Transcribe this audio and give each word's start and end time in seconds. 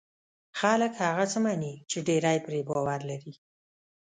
خلک 0.59 0.91
هغه 1.03 1.25
څه 1.31 1.37
مني 1.43 1.73
چې 1.89 1.97
ډېری 2.07 2.37
پرې 2.45 2.59
باور 2.69 2.99
لري. 3.09 3.33